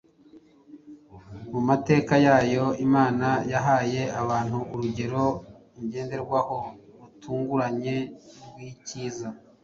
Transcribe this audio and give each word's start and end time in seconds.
Mu 1.51 1.61
mategeko 1.69 2.13
yayo, 2.25 2.65
Imana 2.85 3.27
yahaye 3.51 4.01
abantu 4.21 4.57
urugero 4.73 5.23
ngenderwaho 5.83 6.57
rutunganye 6.99 7.97
rw’icyiza. 8.49 9.27